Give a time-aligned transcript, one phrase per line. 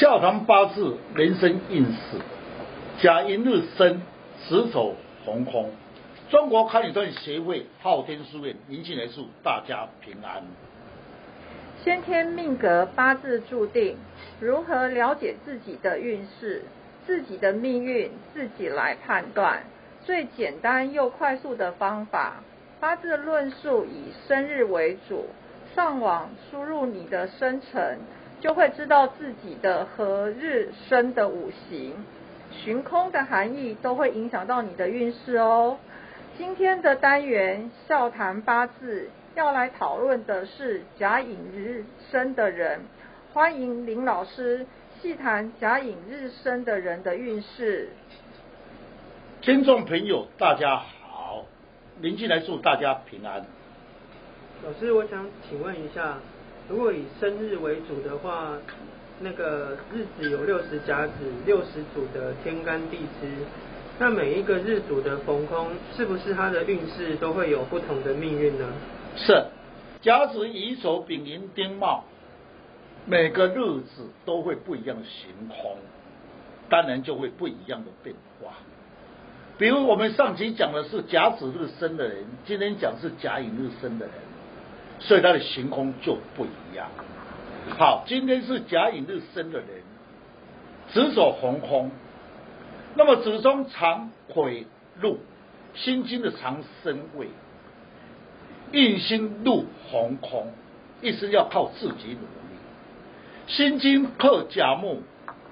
[0.00, 2.18] 笑谈八字人生运势，
[3.00, 4.02] 甲寅日生，
[4.44, 5.70] 子丑红空。
[6.28, 10.42] 中国堪舆段协会昊天书院林静来祝大家平安。
[11.84, 13.96] 先天命格八字注定，
[14.40, 16.64] 如何了解自己的运势、
[17.06, 19.62] 自己的命运，自己来判断。
[20.04, 22.42] 最简单又快速的方法，
[22.80, 25.26] 八字论述以生日为主，
[25.76, 28.00] 上网输入你的生辰。
[28.44, 31.94] 就会知道自己的何日生的五行，
[32.52, 35.78] 寻空的含义都会影响到你的运势哦。
[36.36, 42.80] 今天的单元笑谈八字要来讨论的是甲寅日生的人，
[43.32, 44.66] 欢迎林老师
[45.00, 47.88] 细谈甲寅日生的人的运势。
[49.40, 51.46] 听众朋友，大家好，
[52.02, 53.42] 林进来祝大家平安。
[54.62, 56.18] 老师，我想请问一下。
[56.68, 58.56] 如果以生日为主的话，
[59.20, 61.12] 那个日子有六十甲子，
[61.44, 63.28] 六十组的天干地支，
[63.98, 68.66] 那每一个日主的逢空，是不是他的运势都会有不同的命运呢？
[69.14, 69.44] 是，
[70.00, 72.04] 甲子乙丑丙寅丁卯，
[73.04, 75.76] 每个日子都会不一样的行空，
[76.70, 78.52] 当然就会不一样的变化。
[79.58, 84.14] 比如我们上集讲的是甲子日生的人，今天讲是甲寅日生的人。
[85.00, 86.88] 所以他的行空就不一样。
[87.78, 89.68] 好，今天是甲寅日生的人，
[90.92, 91.90] 子走红空。
[92.94, 94.66] 那么子中藏癸
[95.00, 95.18] 禄，
[95.74, 97.28] 心经的长生位，
[98.72, 100.52] 印星入红空，
[101.02, 102.56] 意思要靠自己努力。
[103.46, 105.02] 心经克甲木，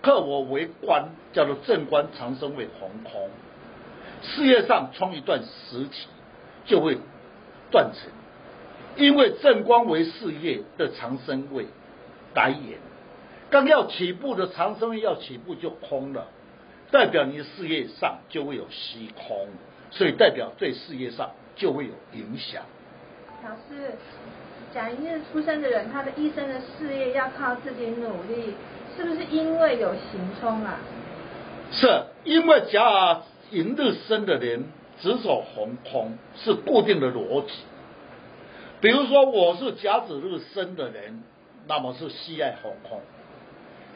[0.00, 3.28] 克我为官，叫做正官长生位红空。
[4.22, 6.08] 事业上冲一段时期，
[6.64, 6.98] 就会
[7.70, 8.10] 断层。
[8.96, 11.66] 因为正光为事业的长生位，
[12.34, 12.78] 白眼，
[13.50, 16.26] 刚要起步的长生位要起步就空了，
[16.90, 19.48] 代表你的事业上就会有虚空，
[19.90, 22.62] 所以代表对事业上就会有影响。
[23.44, 23.92] 老师，
[24.74, 28.54] 甲寅日出生的人，他的一生的事业要靠自己努力，
[28.96, 30.78] 是不是因为有行冲啊？
[31.70, 31.86] 是
[32.24, 33.20] 因为甲
[33.50, 34.64] 寅日生的人
[35.00, 37.52] 只走红空，是固定的逻辑。
[38.86, 41.24] 比如说我是甲子日生的人，
[41.66, 43.00] 那么是西爱红空；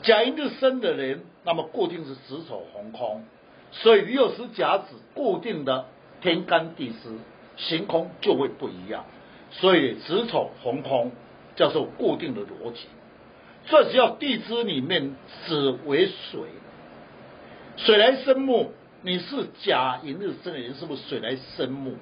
[0.03, 3.25] 甲寅日生的人，那么固定是子丑红空。
[3.71, 5.87] 所以又是甲子固定的
[6.21, 7.19] 天干地支
[7.57, 9.05] 行空就会不一样。
[9.53, 11.13] 所以子丑红空
[11.55, 12.89] 叫做固定的逻辑。
[13.69, 15.15] 这只要地支里面
[15.47, 16.41] 子为水，
[17.77, 18.71] 水来生木，
[19.03, 21.95] 你是甲寅日生的人，是不是水来生木？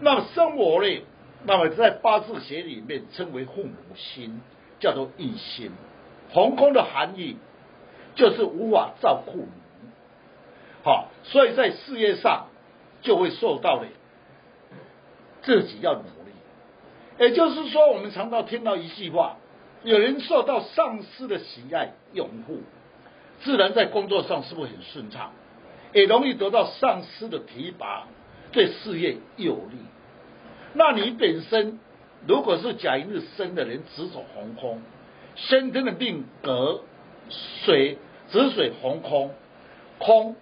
[0.00, 1.02] 那么生我呢？
[1.44, 4.40] 那么在八字学里面称为父母心，
[4.78, 5.72] 叫做印心。
[6.30, 7.36] 红空的含义
[8.14, 9.88] 就是无法照顾你，
[10.82, 12.46] 好，所以在事业上
[13.02, 13.86] 就会受到的
[15.42, 16.32] 自己要努力。
[17.18, 19.36] 也就是说，我们常常听到一句话：
[19.82, 22.60] 有人受到上司的喜爱拥护，
[23.42, 25.32] 自然在工作上是不是很顺畅？
[25.92, 28.06] 也容易得到上司的提拔，
[28.52, 29.76] 对事业有利。
[30.74, 31.78] 那你本身
[32.26, 34.80] 如果是甲寅日生的人，子走红空，
[35.36, 36.80] 先天的命格
[37.64, 39.34] 水子水红空，
[39.98, 40.36] 空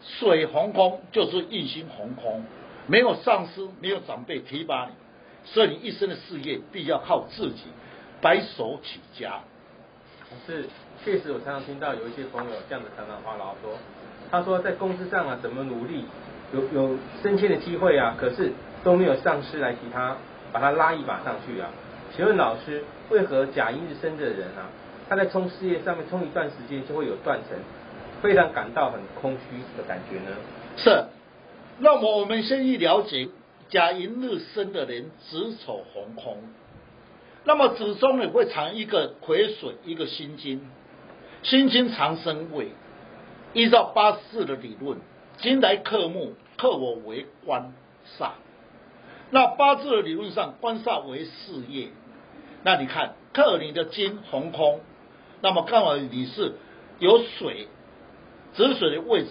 [0.00, 2.44] 水红空就是印星红空，
[2.86, 4.92] 没有上司，没有长辈提拔你，
[5.44, 7.62] 所以你一生的事业必要靠自己
[8.20, 9.40] 白手起家。
[10.28, 10.68] 可是，
[11.04, 13.78] 确实我常常听到有一些朋友这样的常常话唠说，
[14.30, 16.04] 他说在公司上啊怎么努力，
[16.52, 18.52] 有有升迁的机会啊，可是。
[18.84, 20.16] 都没有上司来提他
[20.52, 21.68] 把他拉一把上去啊？
[22.16, 24.70] 请问老师，为何甲寅日生的人啊，
[25.08, 27.58] 他在冲事业上面冲一段时间就会有断层，
[28.22, 30.36] 非常感到很空虚的感觉呢？
[30.76, 31.04] 是，
[31.78, 33.28] 那么我们先去了解
[33.68, 36.38] 甲寅日生的人子丑红空，
[37.44, 40.66] 那么子中呢会藏一个癸水，一个辛金，
[41.42, 42.68] 辛金藏生位，
[43.52, 44.98] 依照八字的理论，
[45.36, 47.72] 金来克木，克我为官
[48.18, 48.30] 煞。
[49.30, 51.88] 那八字的理论上，官煞为事业。
[52.64, 54.80] 那你看克你的金红空，
[55.40, 56.54] 那么刚好你是
[56.98, 57.68] 有水
[58.54, 59.28] 止水的位置，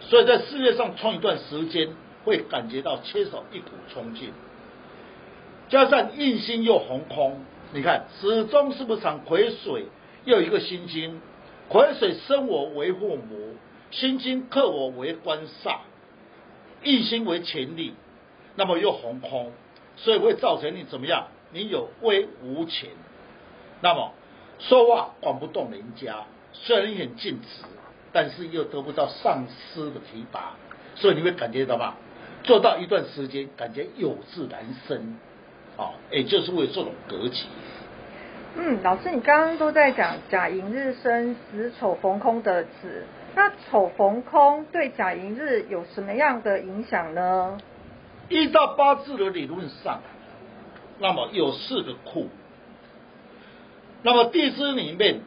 [0.00, 1.88] 所以在事业上冲一段时间，
[2.24, 4.32] 会感觉到缺少一股冲劲。
[5.68, 7.40] 加上印星又红空，
[7.72, 9.86] 你看始终是不是藏癸水，
[10.24, 11.20] 又一个心金，
[11.68, 13.56] 癸水生我为父母，
[13.90, 15.78] 心金克我为官煞，
[16.84, 17.94] 印星为权力。
[18.56, 19.52] 那么又红空，
[19.96, 21.28] 所以会造成你怎么样？
[21.52, 22.90] 你有威无钱。
[23.80, 24.12] 那么
[24.58, 27.64] 说话管不动人家，虽然你很尽职，
[28.12, 30.54] 但是又得不到上司的提拔，
[30.94, 31.94] 所以你会感觉到吗？
[32.42, 35.18] 做到一段时间，感觉有志难伸，
[35.76, 37.44] 啊，也就是为这种格局。
[38.56, 43.04] 嗯，老师，你刚刚都在讲甲寅日生子丑逢空的子，
[43.34, 47.58] 那丑逢空对甲寅日有什么样的影响呢？
[48.30, 50.00] 依照八字的理论上，
[51.00, 52.28] 那么有四个库，
[54.02, 55.20] 那么地支里面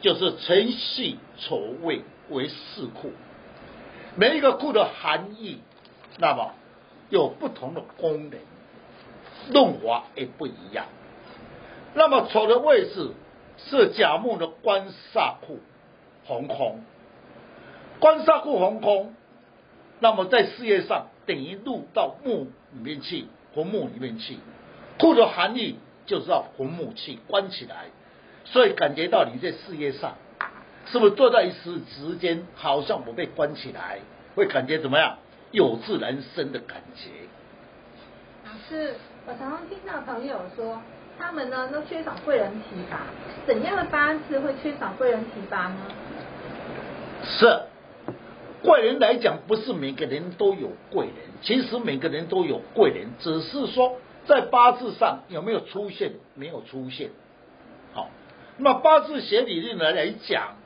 [0.00, 3.12] 就是辰戌丑未为四库，
[4.16, 5.60] 每一个库的含义，
[6.18, 6.54] 那么
[7.10, 8.40] 有不同的功能，
[9.52, 10.86] 论法也不一样。
[11.92, 13.12] 那么丑的位置
[13.58, 15.60] 是甲木的官煞库
[16.24, 16.82] 红空，
[18.00, 19.14] 官煞库红空，
[20.00, 24.38] 那么在事业上等于入到木里面去，红木里面去。
[24.98, 27.86] 库的含义就是要红木去关起来，
[28.44, 30.14] 所以感觉到你在事业上
[30.86, 34.00] 是不是坐在一时之间，好像我被关起来，
[34.34, 35.18] 会感觉怎么样？
[35.52, 37.10] 有自然生的感觉。
[38.44, 38.94] 老师，
[39.26, 40.80] 我常常听到朋友说。
[41.18, 43.06] 他们呢都缺少贵人提拔，
[43.46, 45.78] 怎样的八字会缺少贵人提拔呢？
[47.24, 47.58] 是
[48.66, 53.96] 贵人来讲，不是每个人都有贵人，其实每个人都有贵人，只是说
[54.26, 57.10] 在八字上有没有出现，没有出现。
[57.94, 58.10] 好，
[58.58, 60.56] 那么八字学理论来来讲，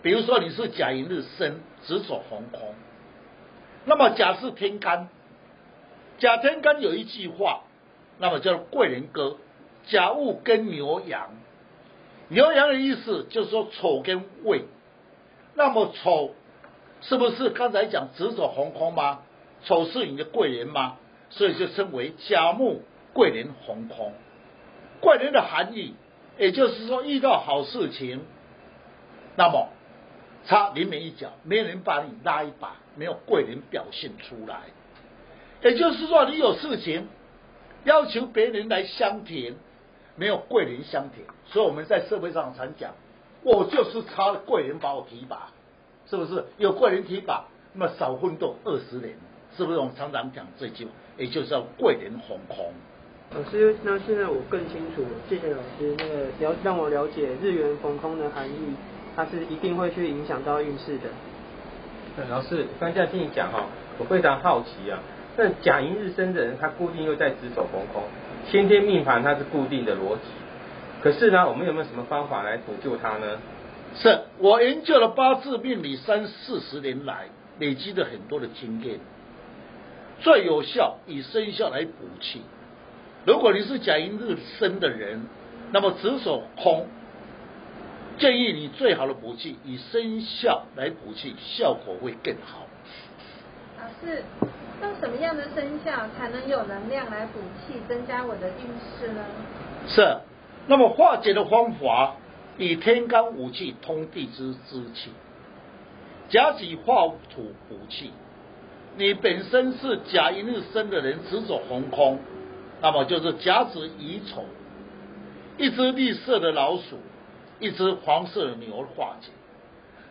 [0.00, 2.74] 比如说你是甲寅日生，子丑红空，
[3.84, 5.08] 那么甲是天干，
[6.18, 7.62] 甲天干有一句话，
[8.18, 9.38] 那么叫贵人歌。
[9.86, 11.30] 甲戊跟牛羊，
[12.28, 14.66] 牛羊的意思就是说丑跟未，
[15.54, 16.34] 那么丑
[17.00, 19.20] 是不是刚才讲子丑红空吗？
[19.64, 20.96] 丑是你的贵人吗？
[21.30, 22.82] 所以就称为甲木
[23.12, 24.12] 贵人红空。
[25.00, 25.94] 贵人的含义，
[26.38, 28.20] 也就是说遇到好事情，
[29.36, 29.68] 那么
[30.46, 34.60] 差临门一脚，没人把你拉一把，没有贵人表现出来。
[35.62, 37.08] 也就是说你有事情
[37.84, 39.56] 要求别人来相挺。
[40.16, 42.92] 没有贵人相挺，所以我们在社会上常讲，
[43.42, 45.50] 我就是差贵人把我提拔，
[46.10, 46.44] 是不是？
[46.58, 49.14] 有贵人提拔，那么少奋斗二十年，
[49.56, 49.78] 是不是？
[49.78, 52.72] 我们常常讲这句，也就是要贵人红空。
[53.32, 55.94] 老师，那现在我更清楚，谢谢老师。
[55.98, 58.74] 那个了让我了解日元逢空的含义，
[59.14, 62.24] 它是一定会去影响到运势的。
[62.28, 63.66] 老师，刚这样听你讲哈，
[63.98, 64.98] 我非常好奇啊。
[65.36, 68.02] 那甲寅日生的人，他固定又在子丑逢空。
[68.50, 70.22] 先天命盘它是固定的逻辑，
[71.02, 73.38] 可是呢，我们有没有什么方法来补救它呢？
[73.96, 77.28] 是我研究了八字命理三四十年来，
[77.58, 79.00] 累积了很多的经验，
[80.20, 82.42] 最有效以生肖来补气。
[83.26, 85.26] 如果你是甲寅日生的人，
[85.72, 86.86] 那么子手空，
[88.18, 92.66] 建议你最好的补气以生肖来补气，效果会更好。
[93.78, 94.22] 老师。
[94.82, 98.64] 用什么样的生肖才能有能量来补气，增加我的运
[98.98, 99.22] 势呢？
[99.86, 100.16] 是，
[100.66, 102.16] 那么化解的方法
[102.60, 105.10] 以天干五气通地之之气，
[106.28, 108.10] 甲己化土补气。
[108.98, 112.20] 你本身是甲寅日生的人，子走红空，
[112.82, 114.44] 那么就是甲子乙丑，
[115.56, 116.98] 一只绿色的老鼠，
[117.60, 119.30] 一只黄色的牛化解。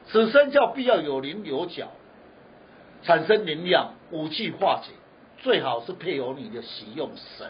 [0.08, 1.92] 此生肖必要有棱有角。
[3.04, 4.92] 产生能量，武器化解，
[5.38, 7.48] 最好是配合你的喜用神。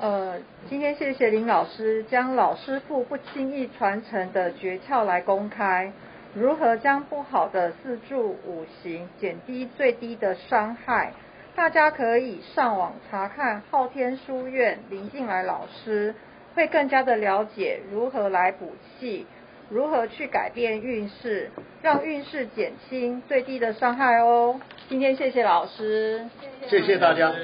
[0.00, 0.36] 呃，
[0.70, 5.92] 今天谢谢林老师将老师傅不轻易传承的诀窍来公开，
[6.34, 11.12] 如何将不好的四柱五行减低最低的伤害？
[11.56, 16.14] 大家可以上网查看昊天书院林静来老师，
[16.54, 19.26] 会更加的了解如何来补气。
[19.68, 21.50] 如何去改变运势，
[21.82, 24.58] 让运势减轻最低的伤害哦？
[24.88, 26.24] 今天谢谢老师，
[26.68, 27.34] 谢谢大家。